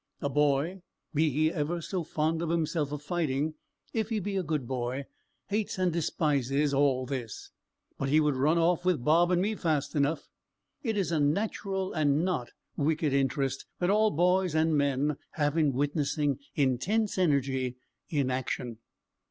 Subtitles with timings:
[0.19, 0.81] A boy
[1.13, 3.53] be he ever so fond himself of fighting,
[3.93, 5.05] if he be a good boy,
[5.49, 7.51] hates and despises all this,
[7.99, 10.27] but he would run off with Bob and me fast enough:
[10.81, 15.71] it is a natural, and not wicked interest, that all boys and men have in
[15.71, 17.75] witnessing intense energy
[18.09, 18.79] in action.